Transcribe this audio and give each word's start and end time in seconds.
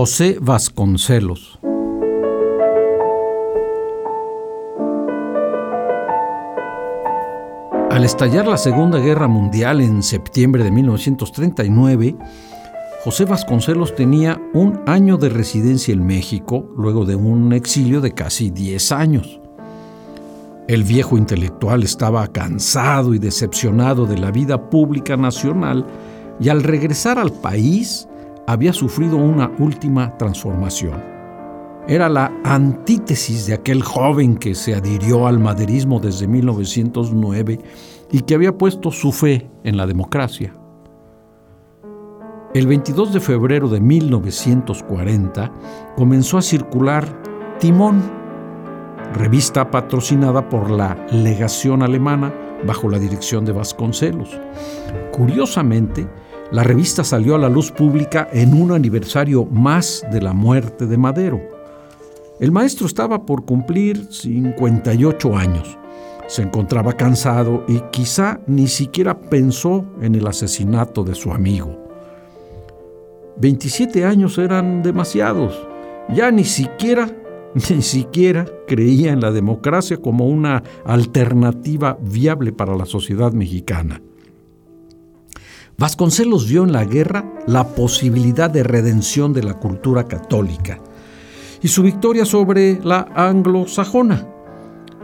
José 0.00 0.38
Vasconcelos. 0.40 1.58
Al 7.90 8.04
estallar 8.04 8.46
la 8.46 8.58
Segunda 8.58 9.00
Guerra 9.00 9.26
Mundial 9.26 9.80
en 9.80 10.04
septiembre 10.04 10.62
de 10.62 10.70
1939, 10.70 12.14
José 13.02 13.24
Vasconcelos 13.24 13.96
tenía 13.96 14.40
un 14.54 14.80
año 14.86 15.16
de 15.16 15.30
residencia 15.30 15.92
en 15.92 16.06
México 16.06 16.72
luego 16.76 17.04
de 17.04 17.16
un 17.16 17.52
exilio 17.52 18.00
de 18.00 18.12
casi 18.14 18.50
10 18.50 18.92
años. 18.92 19.40
El 20.68 20.84
viejo 20.84 21.18
intelectual 21.18 21.82
estaba 21.82 22.24
cansado 22.28 23.14
y 23.14 23.18
decepcionado 23.18 24.06
de 24.06 24.18
la 24.18 24.30
vida 24.30 24.70
pública 24.70 25.16
nacional 25.16 25.84
y 26.38 26.50
al 26.50 26.62
regresar 26.62 27.18
al 27.18 27.32
país 27.32 28.07
había 28.48 28.72
sufrido 28.72 29.18
una 29.18 29.52
última 29.58 30.16
transformación. 30.16 31.02
Era 31.86 32.08
la 32.08 32.32
antítesis 32.44 33.46
de 33.46 33.52
aquel 33.52 33.82
joven 33.82 34.38
que 34.38 34.54
se 34.54 34.74
adhirió 34.74 35.26
al 35.26 35.38
maderismo 35.38 36.00
desde 36.00 36.26
1909 36.26 37.60
y 38.10 38.20
que 38.22 38.34
había 38.34 38.56
puesto 38.56 38.90
su 38.90 39.12
fe 39.12 39.50
en 39.64 39.76
la 39.76 39.86
democracia. 39.86 40.54
El 42.54 42.66
22 42.66 43.12
de 43.12 43.20
febrero 43.20 43.68
de 43.68 43.82
1940 43.82 45.52
comenzó 45.94 46.38
a 46.38 46.42
circular 46.42 47.04
Timón, 47.60 48.00
revista 49.12 49.70
patrocinada 49.70 50.48
por 50.48 50.70
la 50.70 50.96
legación 51.12 51.82
alemana 51.82 52.32
bajo 52.66 52.88
la 52.88 52.98
dirección 52.98 53.44
de 53.44 53.52
Vasconcelos. 53.52 54.40
Curiosamente, 55.12 56.08
la 56.50 56.62
revista 56.62 57.04
salió 57.04 57.34
a 57.34 57.38
la 57.38 57.50
luz 57.50 57.70
pública 57.70 58.28
en 58.32 58.54
un 58.54 58.72
aniversario 58.72 59.44
más 59.44 60.06
de 60.10 60.22
la 60.22 60.32
muerte 60.32 60.86
de 60.86 60.96
Madero. 60.96 61.40
El 62.40 62.52
maestro 62.52 62.86
estaba 62.86 63.26
por 63.26 63.44
cumplir 63.44 64.06
58 64.10 65.36
años. 65.36 65.76
Se 66.26 66.42
encontraba 66.42 66.94
cansado 66.94 67.64
y 67.68 67.80
quizá 67.90 68.40
ni 68.46 68.66
siquiera 68.66 69.18
pensó 69.18 69.84
en 70.00 70.14
el 70.14 70.26
asesinato 70.26 71.04
de 71.04 71.14
su 71.14 71.32
amigo. 71.32 71.76
27 73.36 74.06
años 74.06 74.38
eran 74.38 74.82
demasiados. 74.82 75.54
Ya 76.14 76.30
ni 76.30 76.44
siquiera 76.44 77.14
ni 77.70 77.82
siquiera 77.82 78.46
creía 78.66 79.12
en 79.12 79.20
la 79.20 79.32
democracia 79.32 79.98
como 79.98 80.26
una 80.26 80.62
alternativa 80.84 81.98
viable 82.00 82.52
para 82.52 82.76
la 82.76 82.86
sociedad 82.86 83.32
mexicana. 83.32 84.02
Vasconcelos 85.80 86.48
vio 86.48 86.64
en 86.64 86.72
la 86.72 86.84
guerra 86.84 87.24
la 87.46 87.68
posibilidad 87.68 88.50
de 88.50 88.64
redención 88.64 89.32
de 89.32 89.44
la 89.44 89.54
cultura 89.54 90.08
católica 90.08 90.80
y 91.62 91.68
su 91.68 91.84
victoria 91.84 92.24
sobre 92.24 92.80
la 92.82 93.06
anglosajona, 93.14 94.26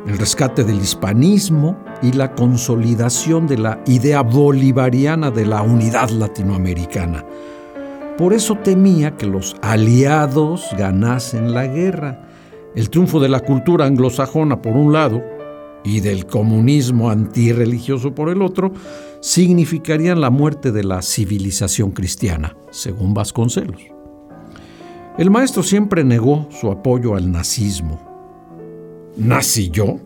el 0.04 0.18
rescate 0.18 0.64
del 0.64 0.80
hispanismo 0.80 1.78
y 2.02 2.10
la 2.10 2.34
consolidación 2.34 3.46
de 3.46 3.58
la 3.58 3.84
idea 3.86 4.22
bolivariana 4.22 5.30
de 5.30 5.46
la 5.46 5.62
unidad 5.62 6.10
latinoamericana. 6.10 7.24
Por 8.18 8.32
eso 8.32 8.56
temía 8.56 9.16
que 9.16 9.26
los 9.26 9.54
aliados 9.62 10.66
ganasen 10.76 11.54
la 11.54 11.68
guerra 11.68 12.28
el 12.74 12.90
triunfo 12.90 13.20
de 13.20 13.28
la 13.28 13.38
cultura 13.38 13.86
anglosajona 13.86 14.60
por 14.60 14.72
un 14.72 14.92
lado 14.92 15.22
y 15.84 16.00
del 16.00 16.26
comunismo 16.26 17.10
antirreligioso 17.10 18.14
por 18.14 18.30
el 18.30 18.42
otro, 18.42 18.72
significarían 19.24 20.20
la 20.20 20.28
muerte 20.28 20.70
de 20.70 20.84
la 20.84 21.00
civilización 21.00 21.92
cristiana, 21.92 22.58
según 22.70 23.14
Vasconcelos. 23.14 23.80
El 25.16 25.30
maestro 25.30 25.62
siempre 25.62 26.04
negó 26.04 26.46
su 26.50 26.70
apoyo 26.70 27.16
al 27.16 27.32
nazismo. 27.32 27.98
¿Nací 29.16 29.70
yo? 29.70 29.96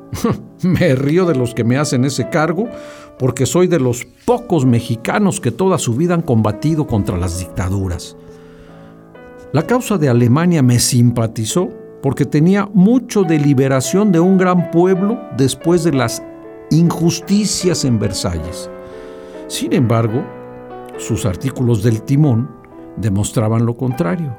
me 0.62 0.94
río 0.94 1.26
de 1.26 1.34
los 1.34 1.52
que 1.52 1.62
me 1.62 1.76
hacen 1.76 2.06
ese 2.06 2.30
cargo 2.30 2.70
porque 3.18 3.44
soy 3.44 3.66
de 3.66 3.80
los 3.80 4.06
pocos 4.24 4.64
mexicanos 4.64 5.40
que 5.40 5.50
toda 5.50 5.76
su 5.76 5.94
vida 5.94 6.14
han 6.14 6.22
combatido 6.22 6.86
contra 6.86 7.18
las 7.18 7.40
dictaduras. 7.40 8.16
La 9.52 9.66
causa 9.66 9.98
de 9.98 10.08
Alemania 10.08 10.62
me 10.62 10.78
simpatizó 10.78 11.68
porque 12.02 12.24
tenía 12.24 12.66
mucho 12.72 13.24
de 13.24 13.38
liberación 13.38 14.10
de 14.10 14.20
un 14.20 14.38
gran 14.38 14.70
pueblo 14.70 15.20
después 15.36 15.84
de 15.84 15.92
las 15.92 16.22
injusticias 16.70 17.84
en 17.84 17.98
Versalles. 17.98 18.70
Sin 19.46 19.72
embargo, 19.72 20.24
sus 20.98 21.24
artículos 21.24 21.82
del 21.82 22.02
timón 22.02 22.50
demostraban 22.96 23.64
lo 23.64 23.76
contrario. 23.76 24.36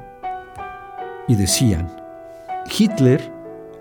Y 1.26 1.34
decían, 1.34 1.90
Hitler, 2.78 3.32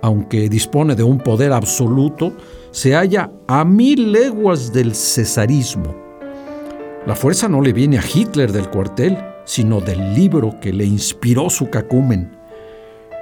aunque 0.02 0.50
dispone 0.50 0.96
de 0.96 1.04
un 1.04 1.18
poder 1.18 1.52
absoluto, 1.52 2.34
se 2.72 2.94
halla 2.96 3.32
a 3.48 3.66
mil 3.66 4.12
leguas 4.12 4.72
del 4.72 4.96
cesarismo. 4.96 5.96
La 7.06 7.16
fuerza 7.16 7.48
no 7.48 7.62
le 7.62 7.74
viene 7.74 7.98
a 7.98 8.04
Hitler 8.04 8.52
del 8.52 8.70
cuartel, 8.70 9.18
sino 9.46 9.82
del 9.82 10.14
libro 10.14 10.60
que 10.62 10.72
le 10.72 10.86
inspiró 10.86 11.50
su 11.50 11.70
cacumen. 11.70 12.39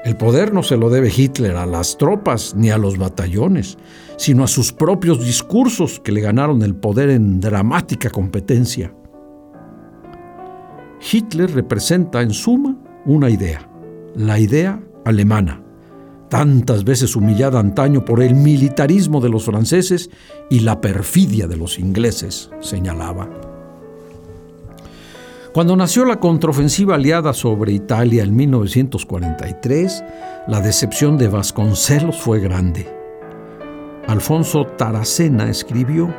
El 0.06 0.16
poder 0.16 0.54
no 0.54 0.64
se 0.64 0.78
lo 0.78 0.90
debe 0.90 1.12
Hitler 1.16 1.56
a 1.56 1.66
las 1.66 1.98
tropas 1.98 2.56
ni 2.56 2.70
a 2.70 2.78
los 2.78 2.98
batallones, 2.98 3.78
sino 4.18 4.44
a 4.44 4.48
sus 4.48 4.72
propios 4.72 5.24
discursos 5.24 6.00
que 6.00 6.12
le 6.12 6.22
ganaron 6.22 6.62
el 6.62 6.76
poder 6.76 7.10
en 7.10 7.40
dramática 7.40 8.10
competencia. 8.10 8.94
Hitler 11.12 11.52
representa 11.54 12.22
en 12.22 12.32
suma 12.32 12.78
una 13.06 13.30
idea, 13.30 13.70
la 14.16 14.40
idea 14.40 14.82
alemana, 15.06 15.62
tantas 16.30 16.84
veces 16.84 17.16
humillada 17.16 17.60
antaño 17.60 18.04
por 18.06 18.22
el 18.22 18.36
militarismo 18.36 19.22
de 19.22 19.30
los 19.30 19.46
franceses 19.46 20.10
y 20.50 20.62
la 20.62 20.82
perfidia 20.82 21.48
de 21.48 21.58
los 21.58 21.80
ingleses, 21.80 22.50
señalaba. 22.60 23.57
Cuando 25.54 25.76
nació 25.76 26.06
la 26.06 26.20
contraofensiva 26.20 26.96
aliada 26.96 27.34
sobre 27.34 27.72
Italia 27.72 28.24
en 28.24 28.36
1943, 28.36 30.04
la 30.48 30.62
decepción 30.62 31.18
de 31.18 31.30
Vasconcelos 31.30 32.18
fue 32.18 32.40
grande. 32.40 32.86
Alfonso 34.08 34.66
Taracena 34.66 35.50
escribió, 35.50 36.14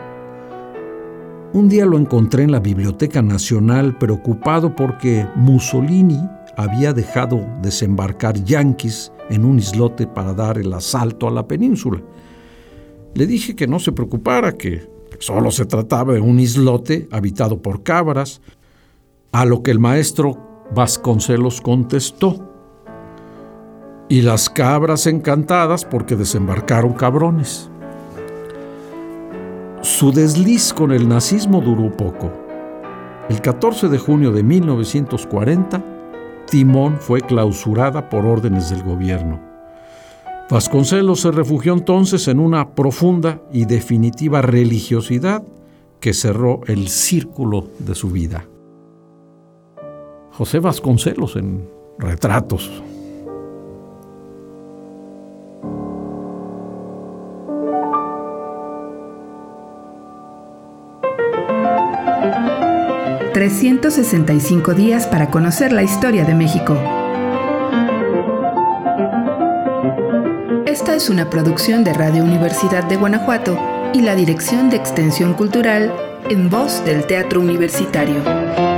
Un 1.52 1.68
día 1.68 1.84
lo 1.84 1.98
encontré 1.98 2.42
en 2.42 2.52
la 2.52 2.60
Biblioteca 2.60 3.22
Nacional 3.22 3.96
preocupado 3.98 4.74
porque 4.74 5.26
Mussolini 5.36 6.20
había 6.56 6.92
dejado 6.92 7.46
desembarcar 7.62 8.42
yanquis 8.42 9.12
en 9.30 9.44
un 9.44 9.58
islote 9.58 10.06
para 10.06 10.32
dar 10.32 10.58
el 10.58 10.72
asalto 10.72 11.28
a 11.28 11.30
la 11.30 11.46
península. 11.46 12.02
Le 13.14 13.26
dije 13.26 13.54
que 13.54 13.66
no 13.66 13.78
se 13.78 13.92
preocupara, 13.92 14.56
que 14.56 14.88
solo 15.18 15.50
se 15.50 15.66
trataba 15.66 16.14
de 16.14 16.20
un 16.20 16.40
islote 16.40 17.08
habitado 17.10 17.62
por 17.62 17.82
cabras, 17.82 18.40
a 19.32 19.44
lo 19.44 19.62
que 19.62 19.70
el 19.70 19.78
maestro 19.78 20.38
Vasconcelos 20.75 21.60
contestó, 21.60 22.48
y 24.08 24.22
las 24.22 24.48
cabras 24.48 25.06
encantadas 25.06 25.84
porque 25.84 26.16
desembarcaron 26.16 26.94
cabrones. 26.94 27.70
Su 29.82 30.12
desliz 30.12 30.72
con 30.72 30.92
el 30.92 31.08
nazismo 31.08 31.60
duró 31.60 31.94
poco. 31.94 32.32
El 33.28 33.40
14 33.42 33.88
de 33.88 33.98
junio 33.98 34.32
de 34.32 34.42
1940, 34.42 35.84
Timón 36.50 36.96
fue 36.98 37.20
clausurada 37.20 38.08
por 38.08 38.24
órdenes 38.24 38.70
del 38.70 38.82
gobierno. 38.82 39.40
Vasconcelos 40.50 41.20
se 41.20 41.31
refugió 41.31 41.74
entonces 41.74 42.26
en 42.28 42.40
una 42.40 42.74
profunda 42.74 43.42
y 43.52 43.66
definitiva 43.66 44.40
religiosidad 44.40 45.42
que 46.00 46.14
cerró 46.14 46.62
el 46.66 46.88
círculo 46.88 47.69
de 47.78 47.94
su 47.94 48.10
vida. 48.10 48.46
José 50.38 50.61
Vasconcelos 50.61 51.35
en 51.35 51.69
Retratos. 51.99 52.70
365 63.35 64.75
días 64.75 65.08
para 65.08 65.29
conocer 65.29 65.73
la 65.73 65.82
historia 65.82 66.25
de 66.25 66.35
México. 66.37 66.76
Esta 70.67 70.94
es 70.94 71.11
una 71.11 71.29
producción 71.31 71.82
de 71.82 71.94
Radio 71.94 72.23
Universidad 72.23 72.84
de 72.84 72.94
Guanajuato 72.94 73.58
y 73.93 74.02
la 74.02 74.14
Dirección 74.14 74.70
de 74.70 74.76
Extensión 74.76 75.34
Cultural 75.34 75.93
en 76.31 76.49
voz 76.49 76.84
del 76.84 77.06
Teatro 77.06 77.41
Universitario. 77.41 78.77